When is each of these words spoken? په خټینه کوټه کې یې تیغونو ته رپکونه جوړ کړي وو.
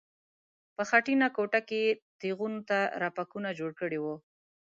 په 0.75 0.83
خټینه 0.89 1.27
کوټه 1.35 1.59
کې 1.67 1.79
یې 1.85 1.97
تیغونو 2.21 2.59
ته 2.69 2.79
رپکونه 3.01 3.49
جوړ 3.59 3.71
کړي 3.79 3.99
وو. 4.01 4.15